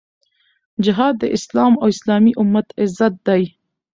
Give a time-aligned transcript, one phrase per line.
[0.83, 3.43] جهاد د اسلام او اسلامي امت عزت دی.